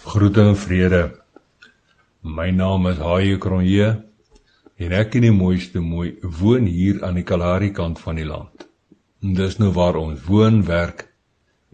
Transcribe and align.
Groete 0.00 0.40
en 0.40 0.56
vrede. 0.56 1.00
My 2.24 2.48
naam 2.50 2.86
is 2.88 3.00
Haie 3.04 3.36
Kronje 3.36 3.88
en 4.80 4.94
ek 4.96 5.18
in 5.18 5.26
die 5.26 5.34
mooiste 5.34 5.82
mooi 5.84 6.14
woon 6.38 6.64
hier 6.64 7.02
aan 7.04 7.18
die 7.20 7.24
Kalahari 7.28 7.68
kant 7.76 8.00
van 8.00 8.16
die 8.16 8.24
land. 8.24 8.64
En 9.20 9.36
dis 9.36 9.58
nou 9.60 9.68
waar 9.76 9.98
ons 10.00 10.24
woon, 10.24 10.62
werk 10.64 11.04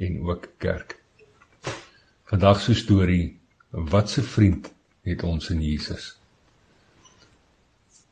en 0.02 0.18
ook 0.26 0.50
kerk. 0.58 0.96
Vandag 2.26 2.64
se 2.66 2.74
storie, 2.74 3.38
wat 3.70 4.10
se 4.10 4.26
vriend 4.26 4.72
het 5.06 5.22
ons 5.22 5.46
in 5.54 5.62
Jesus? 5.62 6.16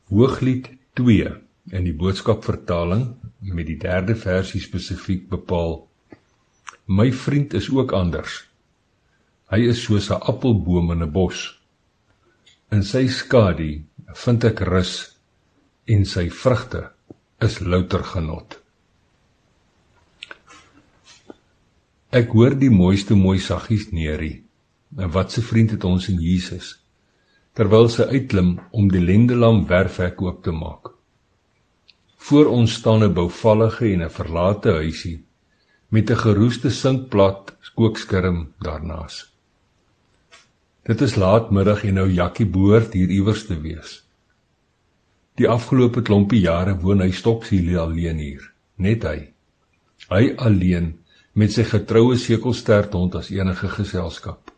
Hooglied 0.07 0.71
2 0.95 1.27
in 1.75 1.91
die 1.91 1.97
boodskap 2.05 2.47
vertaling 2.47 3.09
met 3.51 3.67
die 3.67 3.81
derde 3.83 4.15
versie 4.15 4.63
spesifiek 4.63 5.27
bepaal. 5.27 5.81
My 6.87 7.11
vriend 7.11 7.53
is 7.53 7.67
ook 7.67 7.91
anders. 7.91 8.45
Hy 9.51 9.61
is 9.69 9.83
soos 9.85 10.09
'n 10.09 10.23
appelboom 10.31 10.91
in 10.91 11.03
'n 11.03 11.11
bos. 11.11 11.39
In 12.71 12.83
sy 12.83 13.07
skadu 13.07 13.83
vind 14.23 14.43
ek 14.43 14.59
rus 14.61 14.93
en 15.87 16.05
sy 16.05 16.29
vrugte 16.29 16.89
is 17.41 17.59
louter 17.59 18.03
genot. 18.03 18.57
Ek 22.09 22.31
hoor 22.31 22.55
die 22.55 22.71
mooiste 22.71 23.15
mooi 23.15 23.39
saggies 23.39 23.91
neerie. 23.91 24.43
En 24.97 25.11
wat 25.11 25.31
se 25.31 25.41
vriend 25.41 25.71
het 25.71 25.83
ons 25.83 26.07
in 26.09 26.19
Jesus? 26.21 26.79
Terwyl 27.53 27.89
sy 27.89 28.07
uitklim 28.15 28.59
om 28.71 28.87
die 28.89 29.03
lendelam 29.03 29.65
werfhek 29.67 30.21
oop 30.21 30.43
te 30.43 30.51
maak. 30.51 30.93
Voor 32.17 32.45
ons 32.45 32.73
staan 32.73 33.03
'n 33.03 33.13
bouvallige 33.13 33.93
en 33.93 34.01
'n 34.01 34.09
verlate 34.09 34.71
huisie 34.71 35.23
met 35.89 36.09
'n 36.09 36.17
geroeste 36.17 36.69
sinkplat 36.69 37.55
skookskerm 37.61 38.53
daarnaas. 38.59 39.34
Dit 40.85 41.01
is 41.01 41.15
laatmiddag 41.17 41.79
en 41.89 41.95
nou 41.97 42.09
Jakkie 42.13 42.45
behoort 42.45 42.93
hier 42.93 43.09
iewers 43.09 43.47
te 43.47 43.55
wees. 43.57 44.03
Die 45.41 45.47
afgelope 45.49 46.03
klompie 46.05 46.43
jare 46.43 46.75
woon 46.77 47.01
hy 47.01 47.09
stoksiel 47.09 47.71
alleen 47.81 48.21
hier, 48.21 48.43
net 48.77 49.07
hy. 49.09 49.15
Hy 50.11 50.35
alleen 50.37 50.91
met 51.33 51.55
sy 51.55 51.65
getroue 51.65 52.19
sekelsterthond 52.21 53.17
as 53.17 53.31
enige 53.33 53.71
geselskap. 53.73 54.53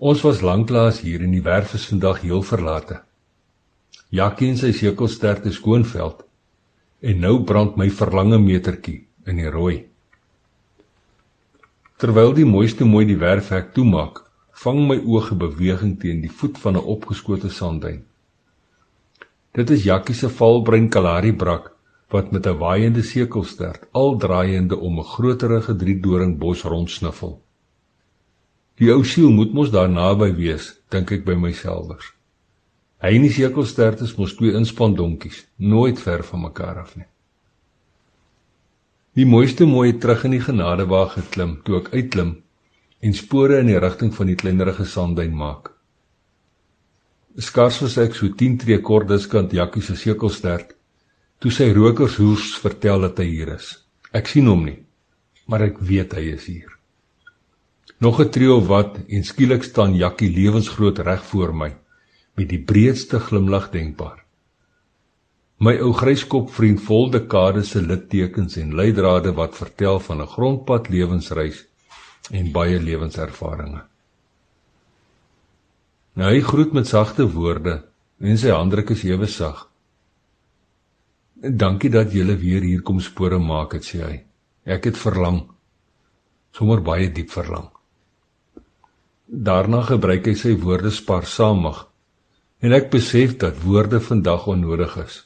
Ons 0.00 0.24
was 0.24 0.40
lanklaas 0.40 1.02
hier 1.04 1.20
en 1.20 1.36
die 1.36 1.44
werf 1.44 1.76
is 1.76 1.84
vandag 1.92 2.24
heel 2.24 2.40
verlate. 2.40 3.02
Jakkie 4.08 4.48
en 4.54 4.58
sy 4.58 4.72
sekelstert 4.72 5.52
is 5.52 5.60
skoonveld 5.60 6.24
en 7.04 7.24
nou 7.28 7.36
brand 7.44 7.76
my 7.76 7.90
verlange 7.92 8.40
metertjie 8.40 9.02
in 9.28 9.36
die 9.36 9.52
rooi. 9.52 9.82
Terwyl 12.00 12.32
die 12.32 12.48
mooiste 12.48 12.88
mooi 12.88 13.04
die 13.06 13.20
werfhek 13.20 13.74
toemaak, 13.76 14.31
vang 14.62 14.80
my 14.88 14.98
oog 15.02 15.30
'n 15.32 15.38
beweging 15.38 15.94
teen 16.00 16.20
die 16.20 16.34
voet 16.38 16.58
van 16.58 16.74
'n 16.76 16.88
opgeskote 16.94 17.50
sandduin. 17.50 18.02
Dit 19.52 19.70
is 19.70 19.84
Jakkie 19.84 20.14
se 20.14 20.28
valbrein 20.28 20.88
Kalahari 20.88 21.32
brak 21.32 21.72
wat 22.08 22.30
met 22.30 22.46
'n 22.46 22.58
waaiende 22.58 23.02
sekelstert 23.02 23.86
al 23.92 24.16
draaiende 24.16 24.76
om 24.76 24.98
'n 24.98 25.10
groterige 25.14 25.76
driedoring 25.76 26.38
bos 26.38 26.62
rondsniffel. 26.62 27.42
Die 28.74 28.92
ou 28.92 29.04
siel 29.04 29.30
moet 29.30 29.52
mos 29.52 29.70
daar 29.70 29.90
naby 29.90 30.34
wees, 30.34 30.80
dink 30.88 31.10
ek 31.10 31.24
by 31.24 31.34
myself. 31.34 32.14
Hy 33.02 33.08
en 33.16 33.22
die 33.22 33.32
sekelstert 33.32 34.00
is 34.00 34.16
mos 34.16 34.34
twee 34.34 34.52
inspan 34.52 34.94
donkies, 34.94 35.46
nooit 35.56 36.00
ver 36.00 36.24
van 36.24 36.40
mekaar 36.40 36.78
af 36.78 36.96
nie. 36.96 37.06
Die 39.14 39.26
mooiste 39.26 39.66
mooi 39.66 39.98
terug 39.98 40.24
in 40.24 40.30
die 40.30 40.40
genadewa 40.40 41.08
geklim 41.08 41.60
toe 41.64 41.76
ek 41.76 41.92
uitklim 41.92 42.42
en 43.02 43.14
spore 43.18 43.58
in 43.58 43.70
die 43.72 43.78
rigting 43.82 44.12
van 44.14 44.30
die 44.30 44.38
kleinerige 44.38 44.86
sandduin 44.86 45.34
maak. 45.34 45.72
Skars 47.38 47.80
was 47.82 47.96
ek 47.98 48.14
so 48.14 48.28
10 48.28 48.58
tree 48.62 48.78
kort 48.84 49.08
diskant 49.10 49.54
Jakkie 49.56 49.82
se 49.82 49.96
sekelstert 49.98 50.76
toe 51.42 51.50
sy 51.50 51.72
rokershoers 51.74 52.52
vertel 52.62 53.02
dat 53.08 53.18
hy 53.18 53.26
hier 53.26 53.54
is. 53.56 53.72
Ek 54.14 54.28
sien 54.30 54.46
hom 54.46 54.62
nie, 54.68 54.78
maar 55.50 55.64
ek 55.66 55.80
weet 55.82 56.14
hy 56.14 56.28
is 56.36 56.46
hier. 56.46 56.70
Nog 57.98 58.20
'n 58.20 58.30
tree 58.30 58.52
of 58.52 58.68
wat 58.68 59.00
en 59.08 59.24
skielik 59.24 59.64
staan 59.64 59.96
Jakkie 59.96 60.30
lewensgroot 60.30 60.98
reg 60.98 61.24
voor 61.32 61.52
my 61.54 61.72
met 62.36 62.48
die 62.48 62.62
breedste 62.62 63.18
glimlag 63.18 63.70
denkbaar. 63.72 64.22
My 65.58 65.78
ou 65.78 65.92
gryskop 65.92 66.50
vriend 66.50 66.80
vol 66.80 67.10
dekades 67.10 67.70
se 67.70 67.82
littekens 67.82 68.56
en 68.56 68.74
leidrade 68.74 69.32
wat 69.34 69.56
vertel 69.56 70.00
van 70.00 70.20
'n 70.22 70.26
grondpad 70.26 70.88
lewensreis 70.88 71.66
en 72.30 72.52
baie 72.52 72.78
lewenservarings. 72.78 73.88
Nou 76.14 76.28
hy 76.28 76.40
groet 76.44 76.74
met 76.76 76.86
sagte 76.86 77.24
woorde 77.32 77.78
en 78.20 78.38
sy 78.38 78.52
handdruk 78.52 78.92
is 78.94 79.04
ewe 79.08 79.26
sag. 79.26 79.64
Dankie 81.42 81.90
dat 81.90 82.12
julle 82.12 82.36
weer 82.38 82.62
hier 82.62 82.82
kom 82.86 83.00
spore 83.00 83.38
maak 83.40 83.72
het 83.78 83.86
sê 83.88 84.02
hy. 84.04 84.18
Ek 84.68 84.84
het 84.90 84.98
verlang. 85.00 85.40
Sommer 86.54 86.82
baie 86.84 87.08
diep 87.10 87.32
verlang. 87.32 87.70
Daarna 89.26 89.80
gebruik 89.88 90.28
hy 90.28 90.36
sy 90.36 90.52
woorde 90.60 90.92
spaarsamig 90.92 91.80
en 92.62 92.76
ek 92.76 92.92
besef 92.92 93.38
dat 93.42 93.58
woorde 93.64 93.98
vandag 94.04 94.46
onnodig 94.52 94.94
is. 95.02 95.22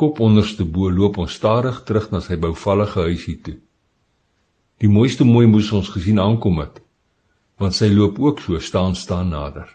Kop 0.00 0.18
onderste 0.24 0.64
bo 0.64 0.90
loop 0.90 1.20
ons 1.22 1.36
stadig 1.36 1.82
terug 1.86 2.08
na 2.10 2.22
sy 2.24 2.40
bouvallige 2.40 3.04
huisie 3.04 3.36
toe. 3.44 3.58
Die 4.82 4.90
mooiste 4.90 5.22
mooi 5.22 5.46
moes 5.46 5.68
ons 5.78 5.92
gesien 5.94 6.18
aankom 6.18 6.56
het, 6.58 6.80
want 7.62 7.76
sy 7.76 7.86
loop 7.92 8.16
ook 8.18 8.40
so 8.42 8.58
staan 8.58 8.96
staan 8.98 9.28
nader. 9.30 9.68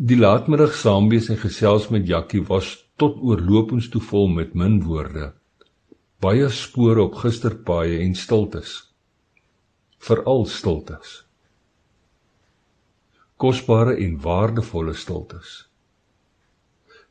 Die 0.00 0.16
laatmiddag 0.16 0.72
saam 0.78 1.10
wees 1.12 1.28
en 1.28 1.36
gesels 1.42 1.90
met 1.92 2.08
Jakkie 2.08 2.40
was 2.48 2.70
tot 2.96 3.18
oorlopends 3.20 3.90
toe 3.92 4.00
vol 4.00 4.32
met 4.38 4.56
min 4.56 4.80
woorde. 4.86 5.34
Baie 6.24 6.48
spore 6.48 7.04
op 7.04 7.20
gisterpaaie 7.20 8.00
en 8.06 8.16
stiltes. 8.16 8.72
Veral 10.08 10.46
stiltes. 10.48 11.12
Kosbare 13.36 13.98
en 14.00 14.16
waardevolle 14.24 14.96
stiltes. 14.96 15.60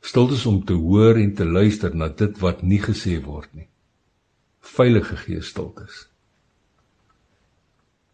Stiltes 0.02 0.42
om 0.46 0.64
te 0.64 0.74
hoor 0.74 1.22
en 1.22 1.34
te 1.38 1.46
luister 1.46 1.94
na 1.94 2.10
dit 2.10 2.42
wat 2.42 2.66
nie 2.66 2.82
gesê 2.82 3.20
word 3.22 3.52
nie 3.54 3.70
veilige 4.60 5.16
geesteltes. 5.16 6.06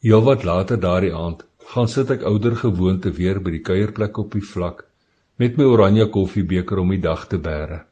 Heelwat 0.04 0.44
later 0.44 0.80
daardie 0.80 1.14
aand 1.14 1.44
gaan 1.72 1.88
sit 1.88 2.10
ek 2.10 2.26
ouer 2.28 2.56
gewoonte 2.60 3.12
weer 3.16 3.40
by 3.40 3.50
die 3.56 3.64
kuierplek 3.64 4.18
op 4.18 4.32
die 4.36 4.44
vlak 4.44 4.84
met 5.40 5.56
my 5.56 5.64
oranje 5.64 6.06
koffiebeker 6.10 6.78
om 6.78 6.90
die 6.92 7.00
dag 7.00 7.26
te 7.26 7.38
bære. 7.38 7.84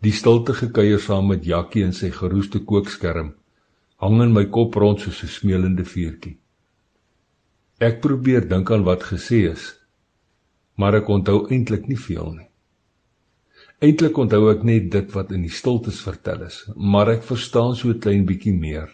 Die 0.00 0.12
stilte 0.12 0.54
gekuier 0.54 1.00
saam 1.02 1.28
met 1.28 1.44
Jakkie 1.44 1.84
en 1.84 1.92
sy 1.92 2.10
geroeste 2.14 2.64
kookskerm 2.64 3.34
hang 3.98 4.20
in 4.22 4.32
my 4.32 4.44
kop 4.54 4.76
rond 4.78 5.00
soos 5.02 5.22
'n 5.24 5.34
smeulende 5.36 5.84
vuurtjie. 5.84 6.38
Ek 7.78 8.00
probeer 8.00 8.48
dink 8.48 8.70
aan 8.70 8.84
wat 8.84 9.02
gesê 9.02 9.50
is, 9.50 9.74
maar 10.76 10.94
ek 10.94 11.08
onthou 11.08 11.48
eintlik 11.50 11.88
nie 11.88 11.98
veel 11.98 12.30
nie. 12.34 12.47
Eintlik 13.78 14.16
onthou 14.18 14.48
ek 14.50 14.64
net 14.66 14.88
dit 14.90 15.12
wat 15.14 15.28
in 15.30 15.44
die 15.46 15.54
stiltes 15.54 16.00
vertel 16.02 16.40
is, 16.48 16.64
maar 16.74 17.12
ek 17.12 17.20
verstaan 17.22 17.76
so 17.78 17.92
'n 17.92 18.00
klein 18.02 18.24
bietjie 18.26 18.54
meer 18.54 18.88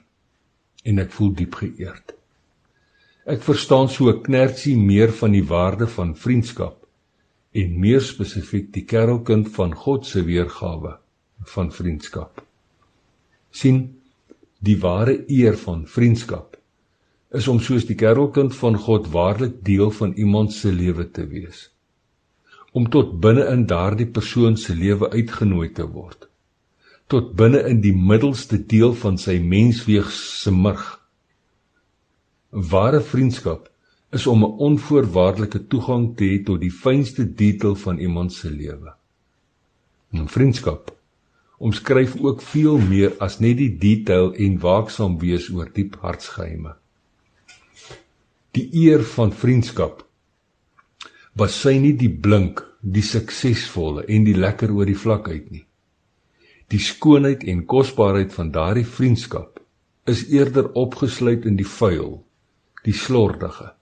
en 0.84 0.98
ek 0.98 1.10
voel 1.16 1.32
diep 1.38 1.54
geëerd. 1.56 2.12
Ek 3.24 3.40
verstaan 3.40 3.88
so 3.88 4.10
'n 4.12 4.20
knertsie 4.26 4.76
meer 4.76 5.08
van 5.20 5.32
die 5.32 5.46
waarde 5.54 5.86
van 5.88 6.12
vriendskap 6.14 6.84
en 7.54 7.80
meer 7.80 8.00
spesifiek 8.00 8.72
die 8.72 8.84
kerelkind 8.84 9.48
van 9.56 9.72
God 9.72 10.06
se 10.06 10.22
weergawe 10.22 10.98
van 11.54 11.72
vriendskap. 11.72 12.44
sien 13.50 13.96
die 14.60 14.76
ware 14.80 15.24
eer 15.28 15.56
van 15.56 15.86
vriendskap 15.86 16.56
is 17.32 17.48
om 17.48 17.60
soos 17.60 17.86
die 17.86 17.96
kerelkind 17.96 18.54
van 18.54 18.76
God 18.76 19.06
waarlik 19.08 19.64
deel 19.64 19.90
van 19.90 20.12
iemand 20.12 20.52
se 20.52 20.72
lewe 20.72 21.10
te 21.10 21.26
wees 21.26 21.70
om 22.74 22.88
tot 22.90 23.12
binne 23.22 23.44
in 23.52 23.66
daardie 23.70 24.06
persoon 24.16 24.56
se 24.58 24.74
lewe 24.74 25.10
uitgenooi 25.10 25.68
te 25.76 25.86
word. 25.86 26.26
Tot 27.06 27.34
binne 27.38 27.60
in 27.70 27.80
die 27.84 27.94
middelste 27.94 28.58
deel 28.72 28.96
van 28.98 29.18
sy 29.20 29.36
mensweeg 29.38 30.10
se 30.14 30.50
murg. 30.50 30.82
Ware 32.50 33.00
vriendskap 33.12 33.70
is 34.18 34.26
om 34.26 34.42
'n 34.44 34.56
onvoorwaardelike 34.68 35.60
toegang 35.70 36.16
te 36.16 36.24
hê 36.24 36.42
tot 36.44 36.60
die 36.60 36.74
fynste 36.82 37.24
detail 37.42 37.74
van 37.74 37.98
iemand 37.98 38.32
se 38.32 38.50
lewe. 38.50 38.94
'n 40.12 40.28
vriendskap 40.28 40.90
omskryf 41.58 42.16
ook 42.20 42.42
veel 42.42 42.78
meer 42.78 43.14
as 43.18 43.38
net 43.38 43.56
die 43.56 43.78
detail 43.78 44.34
en 44.34 44.58
waaksaam 44.58 45.18
wees 45.18 45.48
oor 45.50 45.70
diep 45.72 45.96
hartsgeheime. 46.02 46.74
Die 48.50 48.68
eer 48.72 49.02
van 49.14 49.32
vriendskap 49.32 50.04
was 51.34 51.56
sy 51.58 51.78
nie 51.82 51.94
die 51.98 52.10
blink, 52.10 52.62
die 52.80 53.02
suksesvolle 53.02 54.04
en 54.12 54.26
die 54.26 54.36
lekker 54.38 54.70
oor 54.70 54.86
die 54.86 54.98
vlak 54.98 55.28
uit 55.28 55.50
nie. 55.50 55.64
Die 56.70 56.80
skoonheid 56.80 57.44
en 57.50 57.64
kosbaarheid 57.68 58.32
van 58.32 58.52
daardie 58.54 58.86
vriendskap 58.86 59.58
is 60.10 60.26
eerder 60.30 60.70
opgesluit 60.78 61.46
in 61.48 61.56
die 61.58 61.68
vuil, 61.68 62.22
die 62.84 62.94
slordige, 62.94 63.72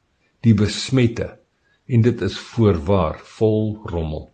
die 0.43 0.54
besmette 0.54 1.28
en 1.87 2.04
dit 2.06 2.22
is 2.22 2.38
voorwaar 2.54 3.20
vol 3.37 3.76
rommel. 3.90 4.28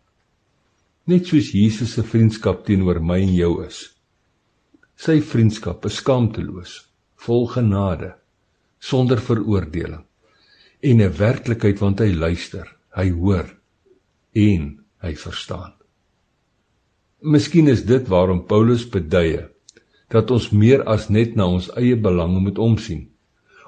Net 1.09 1.31
soos 1.31 1.51
Jesus 1.57 1.97
se 1.97 2.05
vriendskap 2.05 2.67
teenoor 2.67 3.01
my 3.01 3.19
en 3.25 3.35
jou 3.35 3.53
is. 3.65 3.81
Sy 4.99 5.21
vriendskap 5.25 5.87
is 5.89 5.99
skaamteloos, 6.03 6.75
vol 7.25 7.47
genade, 7.51 8.13
sonder 8.79 9.19
veroordeling 9.19 10.05
en 10.81 11.01
'n 11.03 11.17
werklikheid 11.19 11.79
want 11.81 11.99
hy 11.99 12.13
luister, 12.15 12.78
hy 12.99 13.11
hoor 13.15 13.47
en 14.35 14.71
hy 15.05 15.13
verstaan. 15.19 15.75
Miskien 17.23 17.71
is 17.71 17.85
dit 17.87 18.09
waarom 18.11 18.45
Paulus 18.47 18.85
beduie 18.91 19.47
dat 20.13 20.31
ons 20.35 20.51
meer 20.51 20.85
as 20.89 21.09
net 21.13 21.37
na 21.37 21.47
ons 21.51 21.69
eie 21.77 21.97
belange 21.99 22.41
moet 22.41 22.59
omsien. 22.59 23.09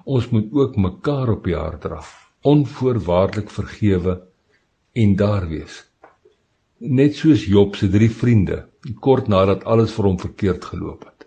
Ons 0.07 0.31
moet 0.33 0.49
ook 0.57 0.79
mekaar 0.81 1.35
op 1.35 1.45
die 1.45 1.57
hart 1.59 1.83
dra, 1.85 2.01
onvoorwaardelik 2.47 3.51
vergewe 3.53 4.17
en 4.97 5.17
daar 5.17 5.47
wees. 5.51 5.83
Net 6.81 7.19
soos 7.19 7.45
Job 7.45 7.77
se 7.77 7.91
drie 7.93 8.11
vriende 8.11 8.65
kort 9.05 9.29
nadat 9.29 9.67
alles 9.69 9.93
vir 9.93 10.09
hom 10.09 10.19
verkeerd 10.19 10.65
geloop 10.65 11.05
het. 11.05 11.27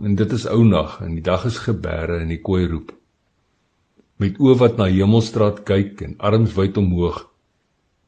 En 0.00 0.16
dit 0.16 0.32
is 0.32 0.46
ou 0.50 0.64
nag 0.64 1.00
en 1.04 1.12
die 1.18 1.24
dag 1.24 1.44
is 1.44 1.60
geberre 1.66 2.22
en 2.22 2.32
die 2.32 2.40
kooi 2.40 2.64
roep. 2.66 2.94
Met 4.22 4.38
oë 4.38 4.58
wat 4.60 4.76
na 4.78 4.86
Hemelstraat 4.86 5.64
kyk 5.66 6.02
en 6.06 6.18
arms 6.18 6.54
wyd 6.54 6.76
omhoog 6.78 7.24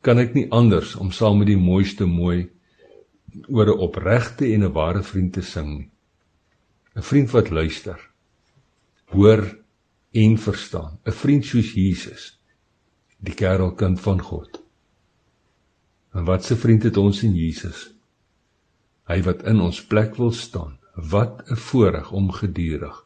kan 0.06 0.20
ek 0.22 0.36
nie 0.36 0.46
anders 0.54 0.94
om 1.02 1.10
saam 1.10 1.40
met 1.40 1.48
die 1.50 1.58
mooiste 1.58 2.06
mooi 2.06 2.46
oor 3.48 3.68
'n 3.72 3.80
opregte 3.86 4.46
en 4.54 4.62
'n 4.64 4.72
ware 4.72 5.02
vriend 5.02 5.32
te 5.34 5.42
sing 5.42 5.68
nie. 5.78 5.90
'n 6.96 7.02
Vriend 7.02 7.30
wat 7.30 7.50
luister, 7.50 7.98
hoor 9.10 9.42
en 10.12 10.38
verstaan, 10.38 10.98
'n 11.06 11.12
vriend 11.22 11.44
soos 11.44 11.74
Jesus, 11.74 12.38
die 13.18 13.34
kerelkind 13.34 14.00
van 14.00 14.20
God. 14.20 14.62
En 16.14 16.24
wat 16.24 16.50
'n 16.50 16.56
vriend 16.56 16.82
het 16.82 16.96
ons 16.96 17.22
in 17.22 17.34
Jesus? 17.34 17.90
Hy 19.06 19.22
wat 19.22 19.42
in 19.42 19.60
ons 19.60 19.84
plek 19.86 20.16
wil 20.16 20.32
staan. 20.32 20.78
Wat 20.94 21.42
'n 21.50 21.56
voorreg 21.56 22.12
om 22.12 22.32
gedurig 22.32 23.04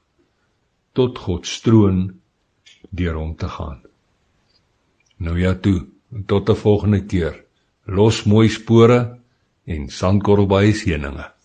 tot 0.92 1.18
God 1.18 1.46
stroon 1.46 2.20
deur 2.90 3.14
hom 3.14 3.34
te 3.36 3.48
gaan. 3.48 3.80
Nou 5.16 5.38
ja 5.38 5.54
toe 5.54 5.86
tot 6.26 6.48
'n 6.50 6.54
volgende 6.54 7.04
keer. 7.06 7.44
Los 7.84 8.24
mooi 8.24 8.48
spore 8.48 9.18
en 9.64 9.88
sandkorrel 9.88 10.46
baie 10.46 10.72
seëninge. 10.72 11.39